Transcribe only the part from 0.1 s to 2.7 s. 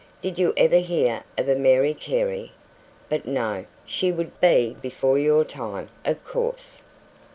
Did you ever hear of a Mary Carey?